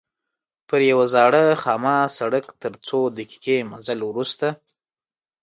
پر 0.67 0.81
یوه 0.91 1.05
زاړه 1.13 1.43
خامه 1.63 1.95
سړک 2.17 2.45
تر 2.61 2.73
څو 2.87 2.99
دقیقې 3.17 3.57
مزل 3.71 3.99
وروسته. 4.05 4.47